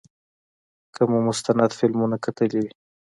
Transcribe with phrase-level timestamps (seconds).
[0.93, 2.71] که مو مستند فلمونه کتلي وي.